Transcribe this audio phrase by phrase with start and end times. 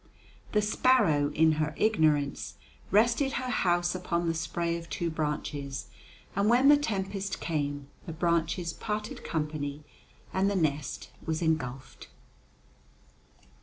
[0.53, 2.55] The sparrow, in her ignorance,
[2.89, 5.89] rested her house upon the spray of two branches,
[6.35, 9.83] and when the tempest came, the branches parted company
[10.33, 12.07] and the nest was engulfed.